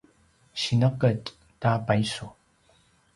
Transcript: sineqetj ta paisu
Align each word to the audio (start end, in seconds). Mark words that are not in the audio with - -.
sineqetj 0.61 1.25
ta 1.61 1.71
paisu 1.85 2.27